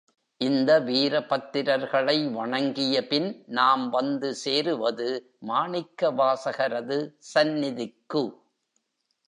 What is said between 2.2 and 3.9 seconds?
வணங்கியபின் நாம்